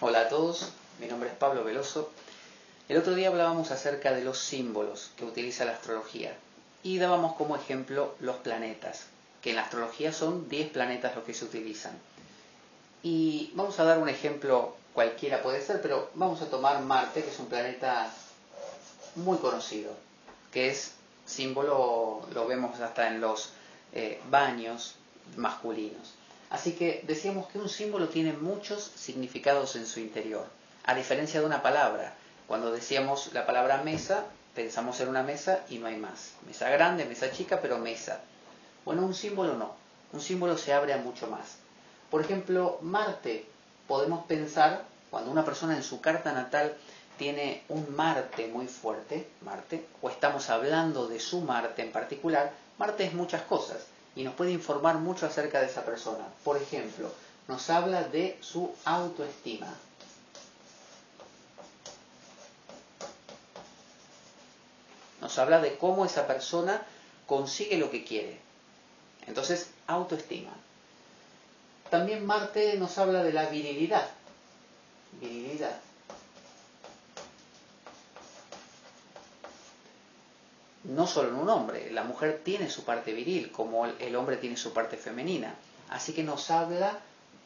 [0.00, 0.68] Hola a todos,
[1.00, 2.12] mi nombre es Pablo Veloso.
[2.88, 6.36] El otro día hablábamos acerca de los símbolos que utiliza la astrología
[6.84, 9.06] y dábamos como ejemplo los planetas,
[9.42, 11.98] que en la astrología son 10 planetas los que se utilizan.
[13.02, 17.30] Y vamos a dar un ejemplo cualquiera puede ser, pero vamos a tomar Marte, que
[17.30, 18.08] es un planeta
[19.16, 19.90] muy conocido,
[20.52, 20.92] que es
[21.26, 23.50] símbolo, lo vemos hasta en los
[23.92, 24.94] eh, baños
[25.36, 26.17] masculinos.
[26.50, 30.46] Así que decíamos que un símbolo tiene muchos significados en su interior,
[30.84, 32.14] a diferencia de una palabra.
[32.46, 36.32] Cuando decíamos la palabra mesa, pensamos en una mesa y no hay más.
[36.46, 38.22] Mesa grande, mesa chica, pero mesa.
[38.86, 39.74] Bueno, un símbolo no.
[40.14, 41.58] Un símbolo se abre a mucho más.
[42.10, 43.44] Por ejemplo, Marte.
[43.86, 46.76] Podemos pensar, cuando una persona en su carta natal
[47.18, 53.04] tiene un Marte muy fuerte, Marte, o estamos hablando de su Marte en particular, Marte
[53.04, 53.86] es muchas cosas
[54.18, 56.26] y nos puede informar mucho acerca de esa persona.
[56.42, 57.08] Por ejemplo,
[57.46, 59.72] nos habla de su autoestima.
[65.20, 66.82] Nos habla de cómo esa persona
[67.28, 68.40] consigue lo que quiere.
[69.28, 70.50] Entonces, autoestima.
[71.88, 74.10] También Marte nos habla de la virilidad.
[75.20, 75.78] Virilidad.
[80.88, 84.56] No solo en un hombre, la mujer tiene su parte viril, como el hombre tiene
[84.56, 85.54] su parte femenina.
[85.90, 86.98] Así que nos habla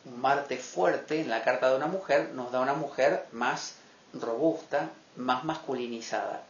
[0.04, 3.76] un Marte fuerte en la carta de una mujer, nos da una mujer más
[4.14, 6.42] robusta, más masculinizada.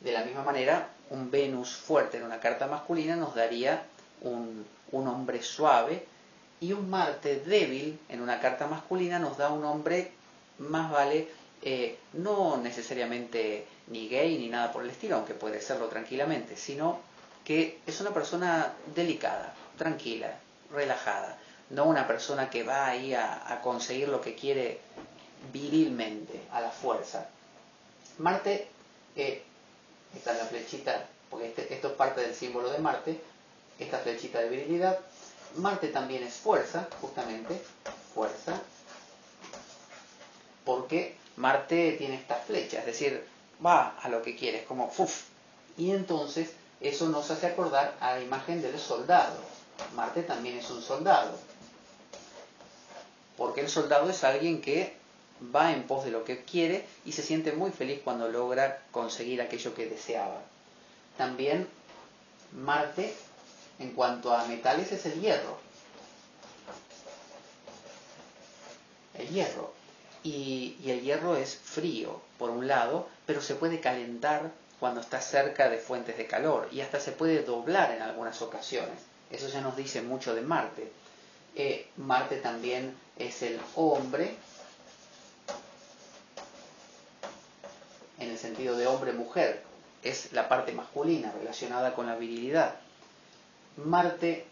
[0.00, 3.84] De la misma manera, un Venus fuerte en una carta masculina nos daría
[4.20, 6.06] un, hombre suave
[6.60, 10.12] y un Marte débil en una carta masculina nos da un hombre
[10.58, 11.28] más vale
[11.66, 17.00] eh, no necesariamente ni gay ni nada por el estilo, aunque puede serlo tranquilamente, sino
[17.42, 20.38] que es una persona delicada, tranquila,
[20.70, 21.38] relajada,
[21.70, 24.80] no una persona que va ahí a, conseguir lo que quiere
[25.54, 27.28] virilmente, a la fuerza.
[28.18, 28.68] Marte,
[29.16, 29.42] eh,
[30.14, 33.18] esta es la flechita, porque este, esto es parte del símbolo de Marte,
[33.78, 34.98] esta flechita de virilidad.
[35.56, 37.58] Marte también es fuerza, justamente,
[38.14, 38.60] fuerza,
[40.66, 43.26] porque Marte tiene esta flecha, es decir,
[43.64, 45.24] va a lo que quieres, como ¡fuf!
[45.76, 49.36] Y entonces eso nos hace acordar a la imagen del soldado.
[49.94, 51.36] Marte también es un soldado.
[53.36, 54.94] Porque el soldado es alguien que
[55.54, 59.42] va en pos de lo que quiere y se siente muy feliz cuando logra conseguir
[59.42, 60.40] aquello que deseaba.
[61.16, 61.68] También
[62.52, 63.12] Marte,
[63.80, 65.58] en cuanto a metales, es el hierro.
[69.18, 69.83] El hierro
[70.24, 75.68] y, el hierro es frío, por un lado, pero se puede calentar cuando está cerca
[75.68, 78.98] de fuentes de calor y hasta se puede doblar en algunas ocasiones.
[79.30, 80.90] Eso ya nos dice mucho de Marte.
[81.54, 84.34] Eh, Marte también es el hombre,
[88.18, 89.62] en el sentido de hombre-mujer,
[90.02, 92.76] es la parte masculina relacionada con la virilidad.
[93.76, 94.46] Marte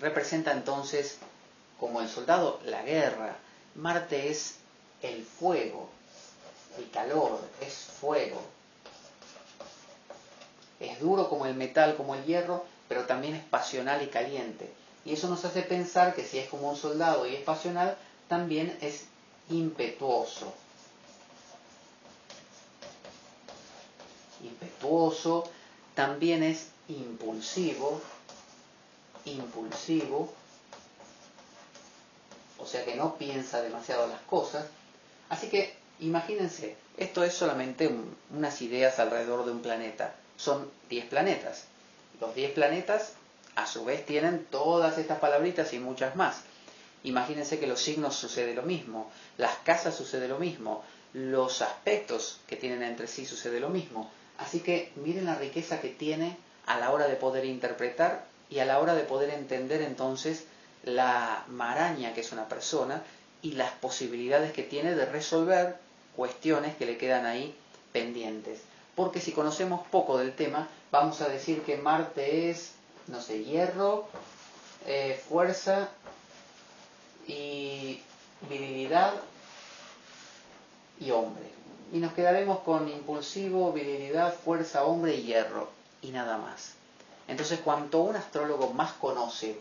[0.00, 1.18] representa entonces,
[1.80, 3.36] como el soldado, la guerra.
[3.74, 4.56] Marte es
[5.02, 5.88] el fuego,
[6.78, 8.40] el calor, es fuego.
[10.80, 14.72] Es duro como el metal, como el hierro, pero también es pasional y caliente.
[15.04, 17.96] Y eso nos hace pensar que si es como un soldado y es pasional,
[18.28, 19.04] también es
[19.50, 20.52] impetuoso.
[24.42, 25.44] Impetuoso,
[25.94, 28.00] también es impulsivo,
[29.24, 30.32] impulsivo,
[32.58, 34.66] o sea que no piensa demasiado las cosas,
[35.32, 37.90] Así que imagínense, esto es solamente
[38.36, 40.14] unas ideas alrededor de un planeta.
[40.36, 41.64] Son 10 planetas.
[42.20, 43.14] Los 10 planetas
[43.54, 46.42] a su vez tienen todas estas palabritas y muchas más.
[47.04, 50.84] Imagínense que los signos sucede lo mismo, las casas sucede lo mismo,
[51.14, 54.10] los aspectos que tienen entre sí sucede lo mismo.
[54.36, 58.66] Así que miren la riqueza que tiene a la hora de poder interpretar y a
[58.66, 60.44] la hora de poder entender entonces
[60.84, 63.02] la maraña que es una persona
[63.42, 65.76] y las posibilidades que tiene de resolver
[66.16, 67.54] cuestiones que le quedan ahí
[67.92, 68.60] pendientes.
[68.94, 72.72] Porque si conocemos poco del tema, vamos a decir que Marte es,
[73.08, 74.06] no sé, hierro,
[74.86, 75.88] eh, fuerza
[77.26, 78.00] y
[78.48, 79.14] virilidad
[81.00, 81.44] y hombre.
[81.92, 85.68] Y nos quedaremos con impulsivo, virilidad, fuerza, hombre y hierro.
[86.00, 86.74] Y nada más.
[87.28, 89.58] Entonces, cuanto un astrólogo más conoce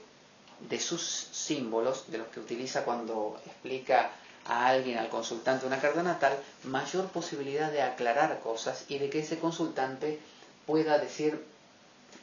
[0.69, 4.11] de sus símbolos, de los que utiliza cuando explica
[4.45, 9.19] a alguien, al consultante una carta natal, mayor posibilidad de aclarar cosas y de que
[9.19, 10.19] ese consultante
[10.65, 11.43] pueda decir,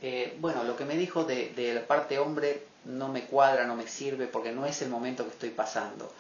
[0.03, 3.77] eh, bueno, lo que me dijo de, de, la parte hombre no me cuadra, no
[3.77, 6.11] me sirve, porque no es el momento que estoy pasando.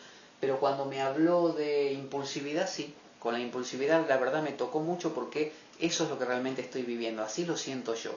[0.40, 5.12] pero cuando me habló de impulsividad, sí, con la impulsividad la verdad me tocó mucho
[5.14, 8.12] porque eso es lo que realmente estoy viviendo, así lo siento yo.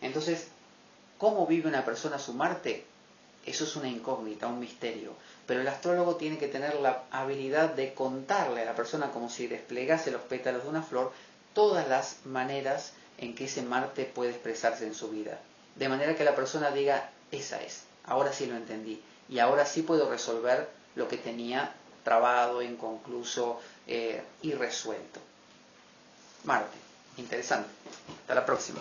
[0.00, 0.48] Entonces,
[1.18, 2.84] ¿cómo vive una persona su Marte?
[3.48, 5.14] Eso es una incógnita, un misterio.
[5.46, 9.46] Pero el astrólogo tiene que tener la habilidad de contarle a la persona como si
[9.46, 11.12] desplegase los pétalos de una flor
[11.54, 15.38] todas las maneras en que ese Marte puede expresarse en su vida.
[15.76, 19.02] De manera que la persona diga, esa es, ahora sí lo entendí.
[19.30, 21.72] Y ahora sí puedo resolver lo que tenía
[22.04, 25.20] trabado, inconcluso eh, y resuelto.
[26.44, 26.76] Marte,
[27.16, 27.70] interesante.
[28.20, 28.80] Hasta la próxima.